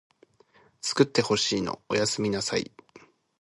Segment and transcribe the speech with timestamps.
[0.81, 2.71] つくってほしいのおやすみなさい